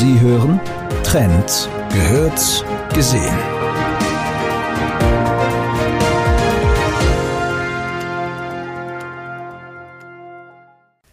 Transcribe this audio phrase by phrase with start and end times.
[0.00, 0.58] Sie hören
[1.02, 2.64] Trend gehört
[2.94, 3.36] gesehen.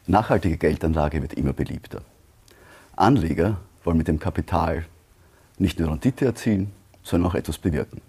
[0.05, 1.99] Nachhaltige Geldanlage wird immer beliebter.
[2.95, 4.85] Anleger wollen mit dem Kapital
[5.57, 6.71] nicht nur Rendite erzielen,
[7.03, 7.99] sondern auch etwas bewirken.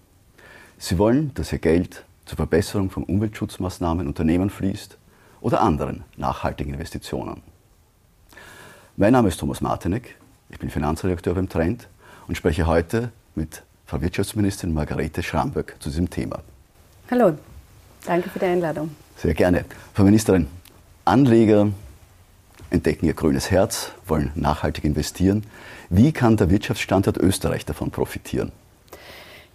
[0.77, 4.97] Sie wollen, dass ihr Geld zur Verbesserung von Umweltschutzmaßnahmen Unternehmen fließt
[5.41, 7.41] oder anderen nachhaltigen Investitionen.
[8.95, 10.15] Mein Name ist Thomas Martinek,
[10.49, 11.87] ich bin Finanzredakteur beim Trend
[12.27, 16.41] und spreche heute mit Frau Wirtschaftsministerin Margarete Schramböck zu diesem Thema.
[17.09, 17.37] Hallo,
[18.05, 18.91] danke für die Einladung.
[19.17, 19.65] Sehr gerne.
[19.93, 20.47] Frau Ministerin,
[21.05, 21.69] Anleger
[22.69, 25.43] entdecken ihr grünes Herz, wollen nachhaltig investieren.
[25.89, 28.51] Wie kann der Wirtschaftsstandort Österreich davon profitieren?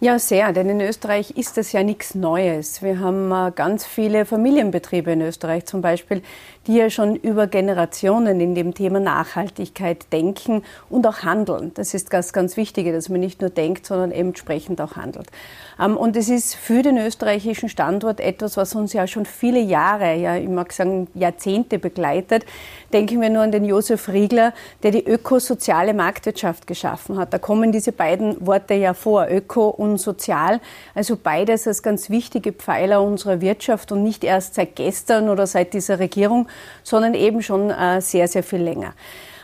[0.01, 2.81] Ja, sehr, denn in Österreich ist das ja nichts Neues.
[2.81, 6.21] Wir haben äh, ganz viele Familienbetriebe in Österreich zum Beispiel,
[6.67, 11.71] die ja schon über Generationen in dem Thema Nachhaltigkeit denken und auch handeln.
[11.75, 15.27] Das ist ganz, ganz wichtig, dass man nicht nur denkt, sondern entsprechend auch handelt.
[15.79, 20.15] Ähm, und es ist für den österreichischen Standort etwas, was uns ja schon viele Jahre,
[20.15, 22.45] ja, ich mag sagen Jahrzehnte begleitet.
[22.91, 27.33] Denken wir nur an den Josef Riegler, der die ökosoziale Marktwirtschaft geschaffen hat.
[27.33, 30.59] Da kommen diese beiden Worte ja vor, öko und sozial.
[30.93, 35.73] Also beides als ganz wichtige Pfeiler unserer Wirtschaft und nicht erst seit gestern oder seit
[35.73, 36.47] dieser Regierung,
[36.83, 38.93] sondern eben schon äh, sehr, sehr viel länger.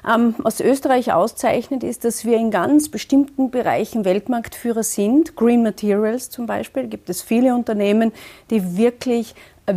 [0.07, 5.35] Ähm, was Österreich auszeichnet, ist, dass wir in ganz bestimmten Bereichen Weltmarktführer sind.
[5.35, 8.11] Green Materials zum Beispiel gibt es viele Unternehmen,
[8.49, 9.35] die wirklich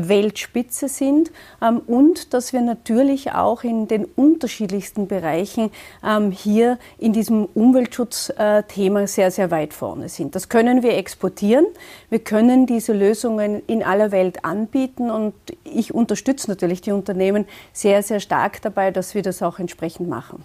[0.09, 1.31] Weltspitze sind
[1.63, 5.71] ähm, und dass wir natürlich auch in den unterschiedlichsten Bereichen
[6.05, 10.35] ähm, hier in diesem Umweltschutzthema sehr, sehr weit vorne sind.
[10.35, 11.67] Das können wir exportieren.
[12.11, 15.35] Wir können diese Lösungen in aller Welt anbieten und
[15.65, 20.45] ich unterstütze natürlich die Unternehmen sehr, sehr stark dabei, dass wir das auch entsprechend machen.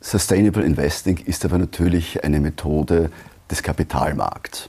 [0.00, 3.10] Sustainable Investing ist aber natürlich eine Methode
[3.50, 4.68] des Kapitalmarkts.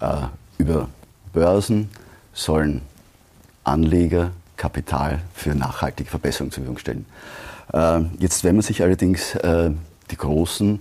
[0.00, 0.26] Äh,
[0.58, 0.88] über
[1.32, 1.88] Börsen,
[2.32, 2.82] sollen
[3.64, 7.06] Anleger Kapital für nachhaltige Verbesserungen zur Verfügung stellen.
[7.72, 9.70] Äh, jetzt, wenn man sich allerdings äh,
[10.10, 10.80] die großen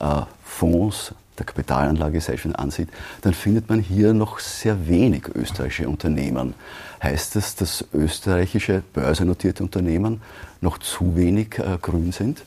[0.00, 2.88] äh, Fonds der Kapitalanlagegesellschaften ansieht,
[3.22, 6.54] dann findet man hier noch sehr wenig österreichische Unternehmen.
[7.02, 10.20] Heißt das, dass österreichische börsennotierte Unternehmen
[10.60, 12.42] noch zu wenig äh, grün sind?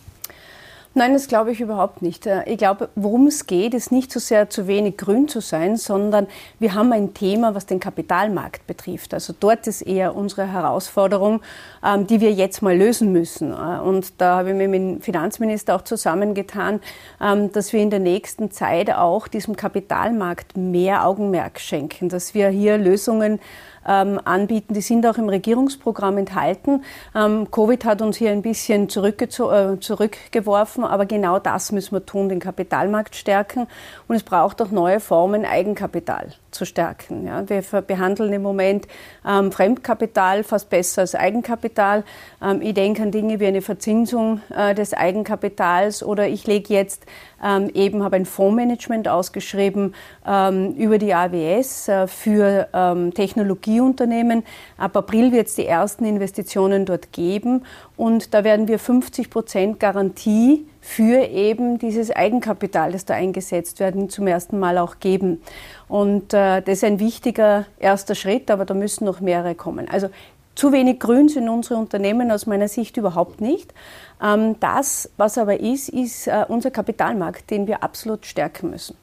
[0.96, 2.28] Nein, das glaube ich überhaupt nicht.
[2.28, 5.76] Äh, ich glaube, worum es geht, ist nicht so sehr zu wenig grün zu sein,
[5.76, 6.28] sondern
[6.60, 9.16] wir haben ein Thema, was den Kapitalmarkt betrifft.
[9.16, 11.42] Also dort ist eher unsere Herausforderung,
[11.84, 13.54] ähm, die wir jetzt mal lösen müssen.
[13.54, 16.80] Äh, und da habe ich mit dem Finanzminister auch zusammengetan,
[17.20, 22.50] ähm, dass wir in der nächsten Zeit auch diesem Kapitalmarkt mehr Augenmerk schenken, dass wir
[22.50, 23.40] hier Lösungen
[23.88, 24.74] ähm, anbieten.
[24.74, 26.84] Die sind auch im Regierungsprogramm enthalten.
[27.16, 32.30] Ähm, Covid hat uns hier ein bisschen äh, zurückgeworfen, aber genau das müssen wir tun,
[32.30, 33.68] den Kapitalmarkt stärken.
[34.08, 37.26] Und es braucht auch neue Formen, Eigenkapital zu stärken.
[37.26, 38.88] Ja, wir behandeln im Moment
[39.28, 42.04] ähm, Fremdkapital fast besser als Eigenkapital.
[42.42, 47.06] Ähm, ich denke an Dinge wie eine Verzinsung äh, des Eigenkapitals oder ich lege jetzt
[47.44, 49.94] ähm, eben, habe ein Fondsmanagement ausgeschrieben
[50.26, 54.44] ähm, über die AWS äh, für ähm, Technologieunternehmen.
[54.78, 57.64] Ab April wird es die ersten Investitionen dort geben
[57.98, 64.10] und da werden wir 50 Prozent Garantie für eben dieses Eigenkapital, das da eingesetzt werden,
[64.10, 65.42] zum ersten Mal auch geben.
[65.88, 69.88] Und äh, das ist ein wichtiger erster Schritt, aber da müssen noch mehrere kommen.
[69.88, 70.10] Also
[70.56, 73.74] zu wenig grün sind unsere Unternehmen aus meiner Sicht überhaupt nicht.
[74.22, 78.98] Ähm, das, was aber ist, ist äh, unser Kapitalmarkt, den wir absolut stärken müssen.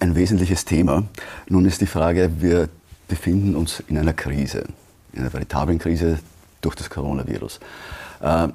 [0.00, 1.04] Ein wesentliches Thema.
[1.48, 2.68] Nun ist die Frage, wir
[3.08, 4.64] befinden uns in einer Krise,
[5.14, 6.18] in einer veritablen Krise
[6.60, 7.58] durch das Coronavirus.
[8.20, 8.48] Äh,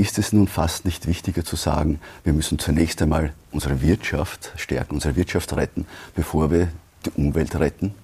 [0.00, 4.94] ist es nun fast nicht wichtiger zu sagen, wir müssen zunächst einmal unsere Wirtschaft stärken,
[4.94, 6.68] unsere Wirtschaft retten, bevor wir
[7.04, 7.94] die Umwelt retten?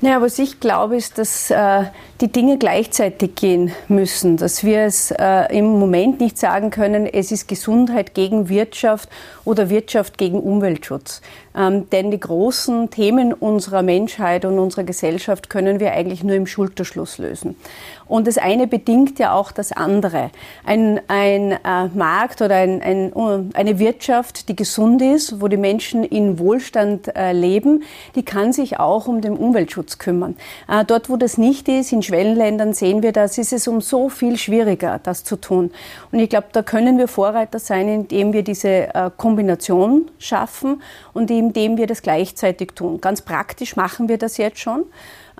[0.00, 1.84] Naja, was ich glaube, ist, dass äh,
[2.20, 7.32] die Dinge gleichzeitig gehen müssen, dass wir es äh, im Moment nicht sagen können, es
[7.32, 9.08] ist Gesundheit gegen Wirtschaft
[9.44, 11.22] oder Wirtschaft gegen Umweltschutz.
[11.58, 16.46] Ähm, denn die großen Themen unserer Menschheit und unserer Gesellschaft können wir eigentlich nur im
[16.46, 17.56] Schulterschluss lösen.
[18.06, 20.30] Und das eine bedingt ja auch das andere.
[20.64, 23.12] Ein, ein äh, Markt oder ein, ein,
[23.54, 27.82] eine Wirtschaft, die gesund ist, wo die Menschen in Wohlstand äh, leben,
[28.14, 30.36] die kann sich auch um den Umweltschutz kümmern.
[30.68, 34.08] Äh, dort, wo das nicht ist, in Schwellenländern sehen wir das, ist es um so
[34.08, 35.70] viel schwieriger, das zu tun.
[36.10, 40.82] Und ich glaube, da können wir Vorreiter sein, indem wir diese äh, Kombination schaffen
[41.12, 43.00] und eben indem wir das gleichzeitig tun.
[43.00, 44.84] Ganz praktisch machen wir das jetzt schon.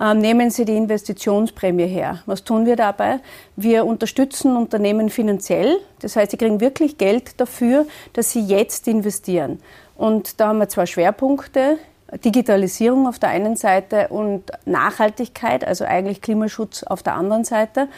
[0.01, 2.23] Ähm, nehmen Sie die Investitionsprämie her.
[2.27, 3.21] Was tun wir dabei?
[3.57, 5.77] Wir unterstützen Unternehmen finanziell.
[6.01, 9.61] Das heißt, sie kriegen wirklich Geld dafür, dass sie jetzt investieren.
[9.97, 11.79] Und da haben wir zwei Schwerpunkte.
[12.25, 17.89] Digitalisierung auf der einen Seite und Nachhaltigkeit, also eigentlich Klimaschutz auf der anderen Seite.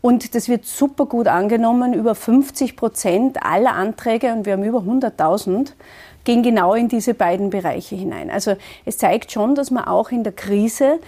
[0.00, 1.94] Und das wird super gut angenommen.
[1.94, 5.74] Über 50 Prozent aller Anträge, und wir haben über 100.000,
[6.24, 8.30] gehen genau in diese beiden Bereiche hinein.
[8.30, 11.00] Also es zeigt schon, dass man auch in der Krise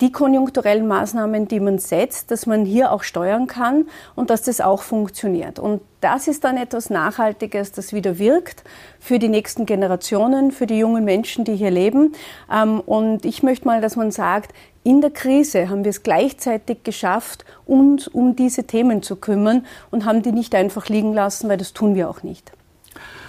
[0.00, 4.60] die konjunkturellen Maßnahmen, die man setzt, dass man hier auch steuern kann und dass das
[4.60, 5.58] auch funktioniert.
[5.58, 8.62] Und das ist dann etwas Nachhaltiges, das wieder wirkt
[9.00, 12.14] für die nächsten Generationen, für die jungen Menschen, die hier leben.
[12.52, 14.54] Ähm, und ich möchte mal, dass man sagt,
[14.84, 20.04] in der Krise haben wir es gleichzeitig geschafft, uns um diese Themen zu kümmern und
[20.04, 22.52] haben die nicht einfach liegen lassen, weil das tun wir auch nicht.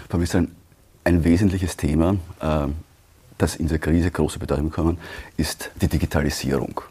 [0.07, 0.45] Frau Minister,
[1.03, 2.67] ein wesentliches Thema äh,
[3.39, 4.99] das in der Krise große Bedeutung bekommen,
[5.37, 6.81] ist die Digitalisierung.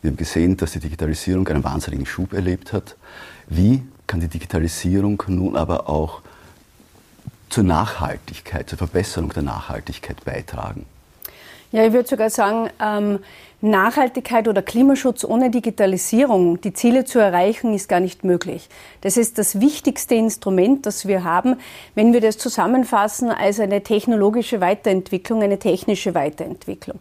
[0.00, 2.96] Wir haben gesehen, dass die Digitalisierung einen wahnsinnigen Schub erlebt hat.
[3.48, 6.22] Wie kann die Digitalisierung nun aber auch
[7.50, 10.86] zur Nachhaltigkeit, zur Verbesserung der Nachhaltigkeit beitragen?
[11.72, 13.18] Ja, ich würde sogar sagen, ähm,
[13.62, 18.68] Nachhaltigkeit oder Klimaschutz ohne Digitalisierung, die Ziele zu erreichen, ist gar nicht möglich.
[19.02, 21.56] Das ist das wichtigste Instrument, das wir haben,
[21.94, 26.98] wenn wir das zusammenfassen als eine technologische Weiterentwicklung, eine technische Weiterentwicklung.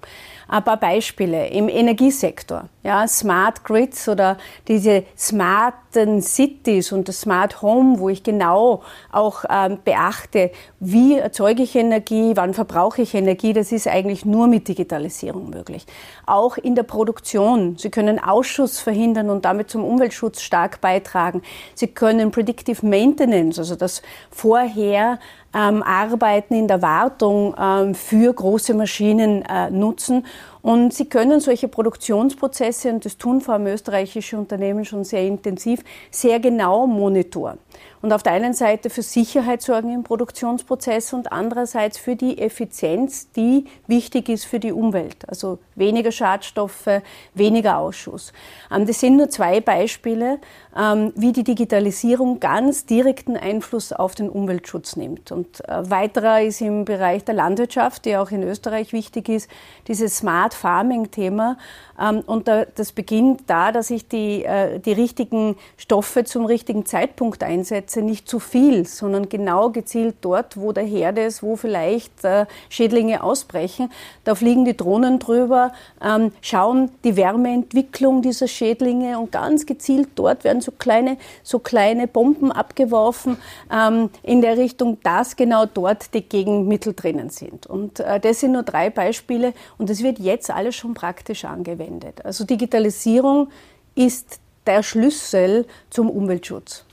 [0.52, 7.62] Ein paar Beispiele im Energiesektor, ja, Smart Grids oder diese smarten Cities und das Smart
[7.62, 13.54] Home, wo ich genau auch ähm, beachte, wie erzeuge ich Energie, wann verbrauche ich Energie,
[13.54, 15.86] das ist eigentlich nur mit Digitalisierung möglich.
[16.26, 17.78] Auch in der Produktion.
[17.78, 21.42] Sie können Ausschuss verhindern und damit zum Umweltschutz stark beitragen.
[21.76, 24.02] Sie können Predictive Maintenance, also das
[24.32, 25.20] Vorher
[25.54, 30.26] ähm, Arbeiten in der Wartung ähm, für große Maschinen äh, nutzen.
[30.62, 35.82] Und sie können solche Produktionsprozesse, und das tun vor allem österreichische Unternehmen schon sehr intensiv,
[36.12, 37.58] sehr genau monitoren.
[38.02, 43.32] Und auf der einen Seite für Sicherheit sorgen im Produktionsprozess und andererseits für die Effizienz,
[43.32, 45.28] die wichtig ist für die Umwelt.
[45.28, 47.02] Also weniger Schadstoffe,
[47.34, 48.34] weniger Ausschuss.
[48.74, 50.40] Ähm, das sind nur zwei Beispiele,
[50.78, 55.32] ähm, wie die Digitalisierung ganz direkten Einfluss auf den Umweltschutz nimmt.
[55.40, 59.50] Und äh, weiterer ist im Bereich der Landwirtschaft, die auch in Österreich wichtig ist,
[59.88, 61.58] dieses Smart Farming Thema.
[62.00, 67.44] Ähm, und das beginnt da, dass ich die, äh, die richtigen Stoffe zum richtigen Zeitpunkt
[67.44, 68.02] einsetze.
[68.02, 73.24] Nicht zu viel, sondern genau gezielt dort, wo der Herd ist, wo vielleicht äh, Schädlinge
[73.24, 73.92] ausbrechen.
[74.26, 75.72] Da fliegen die Drohnen drüber,
[76.04, 82.08] ähm, schauen die Wärmeentwicklung dieser Schädlinge und ganz gezielt dort werden so kleine, so kleine
[82.08, 83.38] Bomben abgeworfen
[83.72, 87.68] ähm, in der Richtung, dass genau dort die Gegenmittel drinnen sind.
[87.68, 92.26] Und äh, das sind nur drei Beispiele und das wird jetzt alles schon praktisch angewendet.
[92.26, 93.50] Also Digitalisierung
[93.94, 96.84] ist der Schlüssel zum Umweltschutz.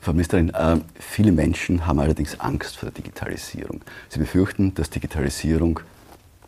[0.00, 3.82] Frau Ministerin, äh, viele Menschen haben allerdings Angst vor der Digitalisierung.
[4.08, 5.78] Sie befürchten, dass Digitalisierung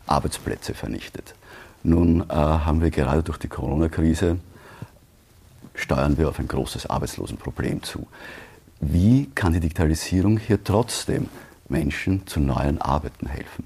[0.07, 1.35] Arbeitsplätze vernichtet.
[1.83, 4.39] Nun äh, haben wir gerade durch die Corona-Krise,
[5.73, 8.07] steuern wir auf ein großes Arbeitslosenproblem zu.
[8.81, 11.27] Wie kann die Digitalisierung hier trotzdem
[11.67, 13.65] Menschen zu neuen Arbeiten helfen?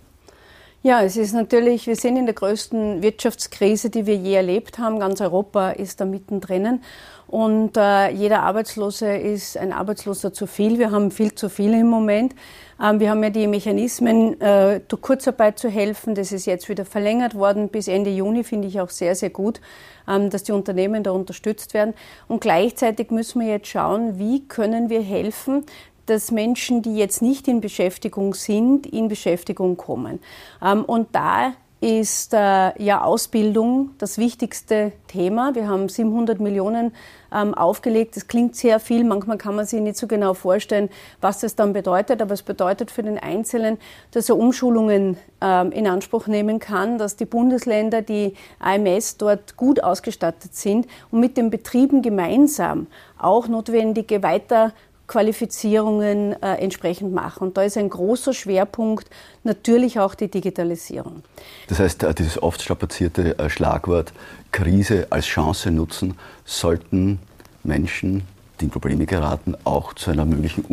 [0.81, 4.99] Ja, es ist natürlich, wir sind in der größten Wirtschaftskrise, die wir je erlebt haben.
[4.99, 6.81] Ganz Europa ist da mittendrin.
[7.27, 10.79] Und äh, jeder Arbeitslose ist ein Arbeitsloser zu viel.
[10.79, 12.35] Wir haben viel zu viele im Moment.
[12.83, 16.15] Ähm, wir haben ja die Mechanismen, äh, durch Kurzarbeit zu helfen.
[16.15, 19.61] Das ist jetzt wieder verlängert worden bis Ende Juni, finde ich auch sehr, sehr gut,
[20.07, 21.93] ähm, dass die Unternehmen da unterstützt werden.
[22.27, 25.65] Und gleichzeitig müssen wir jetzt schauen, wie können wir helfen,
[26.05, 30.19] dass Menschen, die jetzt nicht in Beschäftigung sind, in Beschäftigung kommen.
[30.61, 35.53] Ähm, und da ist äh, ja Ausbildung das wichtigste Thema.
[35.53, 36.93] Wir haben 700 Millionen
[37.29, 38.15] ähm, aufgelegt.
[38.15, 39.03] Das klingt sehr viel.
[39.03, 42.21] Manchmal kann man sich nicht so genau vorstellen, was das dann bedeutet.
[42.21, 43.77] Aber es bedeutet für den Einzelnen,
[44.11, 49.83] dass er Umschulungen ähm, in Anspruch nehmen kann, dass die Bundesländer, die AMS dort gut
[49.83, 52.87] ausgestattet sind und mit den Betrieben gemeinsam
[53.17, 54.71] auch notwendige Weiter
[55.07, 57.47] Qualifizierungen äh, entsprechend machen.
[57.47, 59.09] Und da ist ein großer Schwerpunkt
[59.43, 61.23] natürlich auch die Digitalisierung.
[61.67, 64.13] Das heißt, äh, dieses oft strapazierte äh, Schlagwort
[64.51, 67.19] Krise als Chance nutzen, sollten
[67.63, 68.23] Menschen,
[68.59, 70.63] die in Probleme geraten, auch zu einer möglichen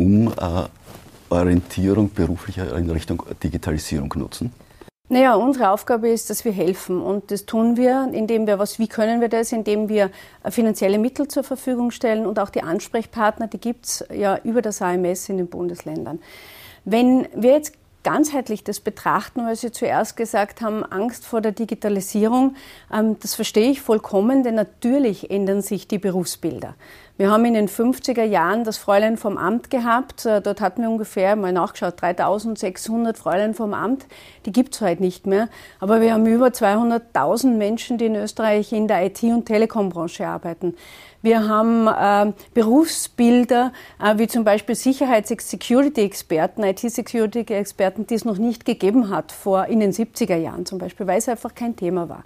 [1.29, 4.53] Umorientierung beruflicher in Richtung Digitalisierung nutzen?
[5.11, 7.01] Naja, unsere Aufgabe ist, dass wir helfen.
[7.01, 9.51] Und das tun wir, indem wir was, wie können wir das?
[9.51, 10.09] Indem wir
[10.49, 14.81] finanzielle Mittel zur Verfügung stellen und auch die Ansprechpartner, die gibt es ja über das
[14.81, 16.19] AMS in den Bundesländern.
[16.85, 17.73] Wenn wir jetzt
[18.03, 22.55] ganzheitlich das betrachten, weil Sie zuerst gesagt haben, Angst vor der Digitalisierung,
[22.93, 26.75] ähm, das verstehe ich vollkommen, denn natürlich ändern sich die Berufsbilder.
[27.21, 30.25] Wir haben in den 50er Jahren das Fräulein vom Amt gehabt.
[30.25, 34.07] Äh, dort hatten wir ungefähr, mal nachgeschaut, 3600 Fräulein vom Amt.
[34.47, 35.47] Die gibt es heute nicht mehr.
[35.79, 40.75] Aber wir haben über 200.000 Menschen, die in Österreich in der IT- und Telekombranche arbeiten.
[41.21, 49.09] Wir haben äh, Berufsbilder, äh, wie zum Beispiel Sicherheits-Security-Experten, IT-Security-Experten, die es noch nicht gegeben
[49.09, 52.23] hat vor in den 70er Jahren zum Beispiel, weil es einfach kein Thema war.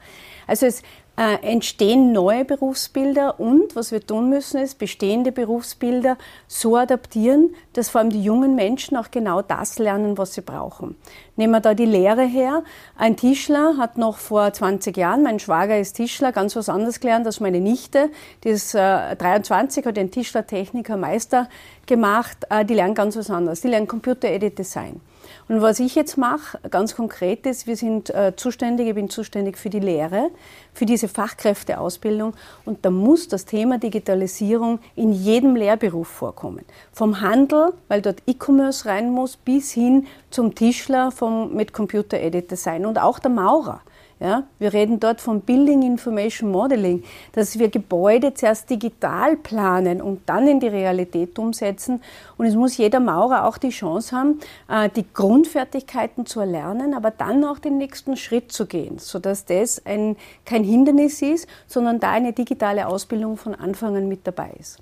[0.47, 0.81] Also es
[1.17, 6.17] äh, entstehen neue Berufsbilder und was wir tun müssen, ist bestehende Berufsbilder
[6.47, 10.95] so adaptieren, dass vor allem die jungen Menschen auch genau das lernen, was sie brauchen.
[11.37, 12.63] Nehmen wir da die Lehre her.
[12.97, 17.25] Ein Tischler hat noch vor 20 Jahren, mein Schwager ist Tischler, ganz was anderes gelernt
[17.25, 18.09] als meine Nichte.
[18.43, 21.49] Die ist äh, 23, hat den Tischlertechniker Meister
[21.85, 22.37] gemacht.
[22.49, 23.61] Äh, die lernen ganz was anderes.
[23.61, 25.01] Die lernen Computer Edit Design.
[25.47, 29.57] Und was ich jetzt mache, ganz konkret ist, wir sind äh, zuständig, ich bin zuständig
[29.57, 30.29] für die Lehre,
[30.73, 32.33] für diese Fachkräfteausbildung
[32.65, 36.65] und da muss das Thema Digitalisierung in jedem Lehrberuf vorkommen.
[36.91, 42.51] Vom Handel, weil dort E-Commerce rein muss, bis hin zum Tischler vom, mit Computer Edit
[42.51, 43.81] Design und auch der Maurer.
[44.21, 47.03] Ja, wir reden dort von Building Information Modeling,
[47.33, 52.01] dass wir Gebäude zuerst digital planen und dann in die Realität umsetzen.
[52.37, 57.11] Und es muss jeder Maurer auch die Chance haben, äh, die Grundfertigkeiten zu erlernen, aber
[57.11, 62.11] dann auch den nächsten Schritt zu gehen, sodass das ein, kein Hindernis ist, sondern da
[62.11, 64.79] eine digitale Ausbildung von Anfang an mit dabei ist.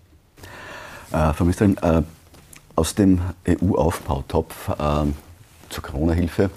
[1.12, 2.04] Äh, Frau Ministerin, äh,
[2.76, 5.06] aus dem EU-Aufbautopf äh,
[5.74, 6.50] zur Corona-Hilfe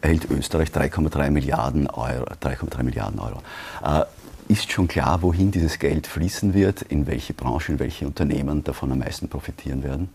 [0.00, 2.24] erhält Österreich 3,3 Milliarden Euro.
[2.42, 3.38] 3,3 Milliarden Euro.
[3.84, 4.04] Äh,
[4.48, 8.92] ist schon klar, wohin dieses Geld fließen wird, in welche Branchen, in welche Unternehmen davon
[8.92, 10.08] am meisten profitieren werden?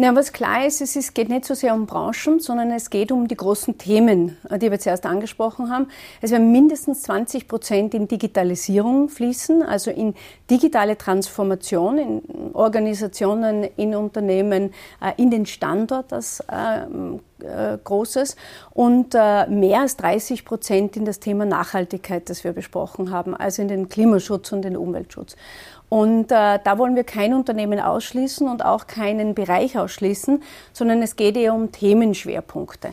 [0.00, 3.10] Na, was klar ist, es ist, geht nicht so sehr um Branchen, sondern es geht
[3.10, 5.88] um die großen Themen, die wir zuerst angesprochen haben.
[6.20, 10.14] Es werden mindestens 20 Prozent in Digitalisierung fließen, also in
[10.48, 16.44] digitale Transformation in Organisationen, in Unternehmen, äh, in den Standort als
[17.42, 18.36] äh, äh, Großes
[18.70, 23.68] und mehr als 30 Prozent in das Thema Nachhaltigkeit, das wir besprochen haben, also in
[23.68, 25.36] den Klimaschutz und den Umweltschutz.
[25.88, 30.42] Und äh, da wollen wir kein Unternehmen ausschließen und auch keinen Bereich ausschließen,
[30.72, 32.90] sondern es geht eher um Themenschwerpunkte.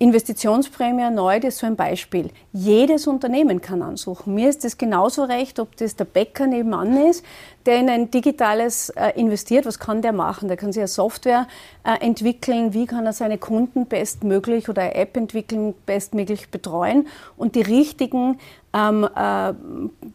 [0.00, 2.30] Investitionsprämie erneut ist so ein Beispiel.
[2.52, 4.32] Jedes Unternehmen kann ansuchen.
[4.34, 7.24] Mir ist es genauso recht, ob das der Bäcker nebenan ist,
[7.68, 9.66] der in ein digitales äh, investiert.
[9.66, 10.48] Was kann der machen?
[10.48, 11.46] Der kann sich eine Software
[11.84, 12.72] äh, entwickeln.
[12.72, 17.06] Wie kann er seine Kunden bestmöglich oder eine App entwickeln, bestmöglich betreuen
[17.36, 18.38] und die richtigen
[18.72, 19.52] ähm, äh,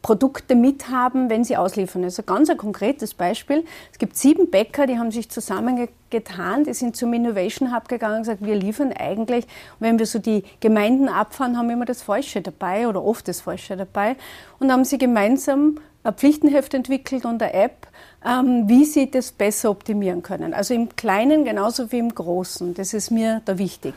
[0.01, 2.03] Produkte mithaben, wenn sie ausliefern.
[2.03, 3.65] Also ganz ein konkretes Beispiel.
[3.91, 8.21] Es gibt sieben Bäcker, die haben sich zusammengetan, die sind zum Innovation Hub gegangen und
[8.23, 9.45] gesagt, wir liefern eigentlich,
[9.79, 13.41] wenn wir so die Gemeinden abfahren, haben wir immer das Falsche dabei oder oft das
[13.41, 14.15] Falsche dabei
[14.59, 17.87] und haben sie gemeinsam ein Pflichtenheft entwickelt und eine App,
[18.25, 20.53] ähm, wie sie das besser optimieren können.
[20.53, 22.73] Also im Kleinen genauso wie im Großen.
[22.73, 23.93] Das ist mir da wichtig.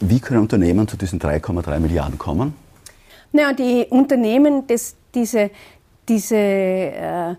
[0.00, 2.54] Wie können Unternehmen zu diesen 3,3 Milliarden kommen?
[3.32, 5.50] Naja, die Unternehmen, das, diese,
[6.08, 7.34] diese, äh,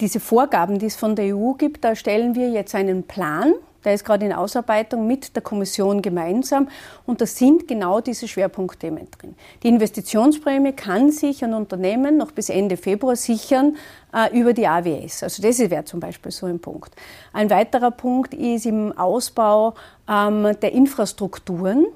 [0.00, 3.54] diese Vorgaben, die es von der EU gibt, da stellen wir jetzt einen Plan.
[3.84, 6.68] Der ist gerade in Ausarbeitung mit der Kommission gemeinsam
[7.06, 9.34] und da sind genau diese Schwerpunktthemen drin.
[9.62, 13.76] Die Investitionsprämie kann sich ein Unternehmen noch bis Ende Februar sichern
[14.12, 15.22] äh, über die AWS.
[15.22, 16.94] Also das wäre zum Beispiel so ein Punkt.
[17.32, 19.74] Ein weiterer Punkt ist im Ausbau
[20.08, 21.86] ähm, der Infrastrukturen.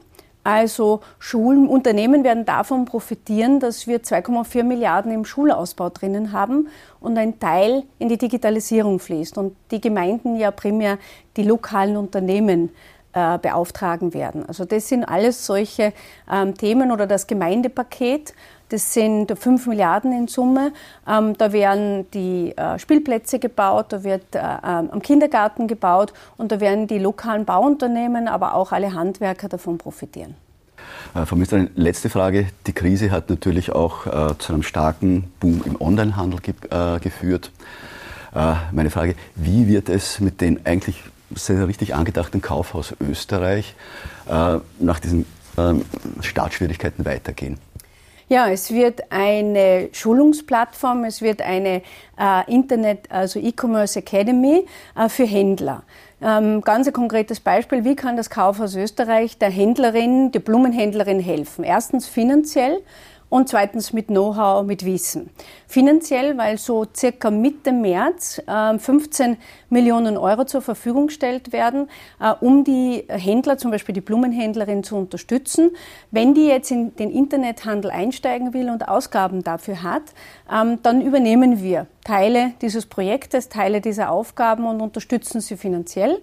[0.46, 6.68] Also Schulen, Unternehmen werden davon profitieren, dass wir 2,4 Milliarden im Schulausbau drinnen haben
[7.00, 10.98] und ein Teil in die Digitalisierung fließt und die Gemeinden ja primär
[11.36, 12.70] die lokalen Unternehmen
[13.12, 14.46] äh, beauftragen werden.
[14.46, 15.92] Also das sind alles solche
[16.30, 18.32] ähm, Themen oder das Gemeindepaket.
[18.68, 20.72] Das sind 5 Milliarden in Summe.
[21.08, 26.50] Ähm, da werden die äh, Spielplätze gebaut, da wird äh, ähm, am Kindergarten gebaut und
[26.50, 30.34] da werden die lokalen Bauunternehmen, aber auch alle Handwerker davon profitieren.
[31.14, 32.46] Äh, Frau Ministerin, letzte Frage.
[32.66, 37.52] Die Krise hat natürlich auch äh, zu einem starken Boom im Onlinehandel ge äh, geführt.
[38.34, 41.02] Äh, meine Frage, wie wird es mit den eigentlich
[41.34, 43.74] sehr richtig angedachten Kaufhaus Österreich
[44.28, 45.24] äh, nach diesen
[45.56, 45.84] ähm,
[46.20, 47.58] Startschwierigkeiten weitergehen?
[48.28, 51.82] Ja, es wird eine Schulungsplattform, es wird eine
[52.18, 54.66] äh, Internet, also E-Commerce Academy
[54.96, 55.84] äh, für Händler.
[56.20, 61.62] Ähm, ganz ein konkretes Beispiel, wie kann das Kaufhaus Österreich der Händlerin, der Blumenhändlerin helfen?
[61.62, 62.82] Erstens finanziell
[63.28, 65.30] und zweitens mit Know-how, mit Wissen.
[65.66, 69.36] Finanziell, weil so circa Mitte März äh, 15
[69.68, 71.88] Millionen Euro zur Verfügung gestellt werden,
[72.20, 75.72] äh, um die Händler, zum Beispiel die Blumenhändlerin, zu unterstützen.
[76.10, 80.02] Wenn die jetzt in den Internethandel einsteigen will und Ausgaben dafür hat,
[80.52, 86.22] ähm, dann übernehmen wir Teile dieses Projektes, Teile dieser Aufgaben und unterstützen sie finanziell.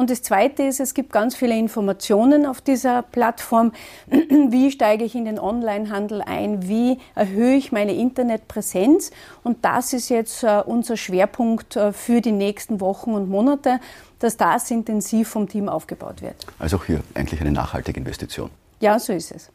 [0.00, 3.72] Und das Zweite ist, es gibt ganz viele Informationen auf dieser Plattform.
[4.08, 6.66] Wie steige ich in den Onlinehandel ein?
[6.66, 9.10] Wie erhöhe ich meine Internetpräsenz?
[9.42, 13.78] Und das ist jetzt äh, unser Schwerpunkt äh, für die nächsten Wochen und Monate,
[14.20, 16.46] dass das intensiv vom Team aufgebaut wird.
[16.58, 18.48] Also auch hier eigentlich eine nachhaltige Investition.
[18.80, 19.50] Ja, so ist es.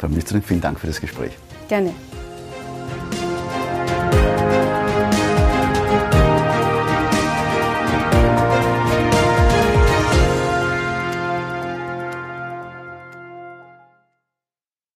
[0.00, 1.34] Frau Ministerin, vielen Dank für das Gespräch.
[1.68, 1.94] Gerne.